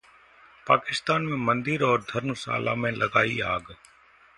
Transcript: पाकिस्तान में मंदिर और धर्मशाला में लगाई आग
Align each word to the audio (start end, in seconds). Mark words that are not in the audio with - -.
पाकिस्तान 0.67 1.25
में 1.25 1.37
मंदिर 1.45 1.83
और 1.83 2.01
धर्मशाला 2.13 2.75
में 2.75 2.91
लगाई 2.91 3.39
आग 3.53 3.75